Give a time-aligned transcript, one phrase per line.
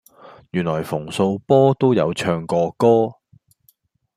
[0.49, 3.17] 原來馮素波都有唱過歌